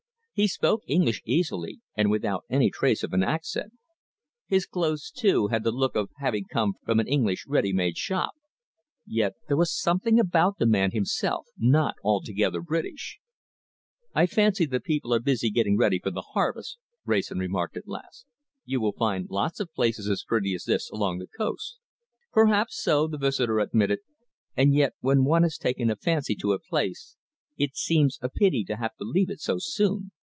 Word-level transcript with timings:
He 0.33 0.47
spoke 0.47 0.81
English 0.87 1.21
easily, 1.23 1.81
and 1.95 2.09
without 2.09 2.45
any 2.49 2.71
trace 2.71 3.03
of 3.03 3.13
an 3.13 3.21
accent. 3.21 3.73
His 4.47 4.65
clothes, 4.65 5.11
too, 5.11 5.49
had 5.49 5.63
the 5.63 5.71
look 5.71 5.95
of 5.95 6.09
having 6.17 6.45
come 6.45 6.73
from 6.83 6.99
an 6.99 7.07
English 7.07 7.45
ready 7.47 7.71
made 7.71 7.95
shop. 7.95 8.31
Yet 9.05 9.33
there 9.47 9.57
was 9.57 9.71
something 9.71 10.19
about 10.19 10.57
the 10.57 10.65
man 10.65 10.91
himself 10.93 11.45
not 11.59 11.93
altogether 12.03 12.59
British. 12.59 13.19
"I 14.15 14.25
fancy 14.25 14.65
the 14.65 14.79
people 14.79 15.13
are 15.13 15.19
busy 15.19 15.51
getting 15.51 15.77
ready 15.77 15.99
for 15.99 16.09
the 16.09 16.23
harvest," 16.33 16.79
Wrayson 17.05 17.37
remarked 17.37 17.77
at 17.77 17.87
last. 17.87 18.25
"You 18.65 18.81
will 18.81 18.93
find 18.93 19.29
lots 19.29 19.59
of 19.59 19.71
places 19.71 20.09
as 20.09 20.23
pretty 20.23 20.55
as 20.55 20.63
this 20.63 20.89
along 20.89 21.19
the 21.19 21.27
coast." 21.27 21.77
"Perhaps 22.31 22.81
so," 22.81 23.05
the 23.05 23.19
visitor 23.19 23.59
admitted, 23.59 23.99
"and 24.57 24.73
yet 24.73 24.93
when 25.01 25.23
one 25.23 25.43
has 25.43 25.59
taken 25.59 25.91
a 25.91 25.95
fancy 25.95 26.33
to 26.37 26.53
a 26.53 26.57
place, 26.59 27.15
it 27.57 27.75
seems 27.75 28.17
a 28.23 28.29
pity 28.29 28.63
to 28.63 28.77
have 28.77 28.95
to 28.95 29.03
leave 29.03 29.29
it 29.29 29.39
so 29.39 29.57
soon. 29.59 30.09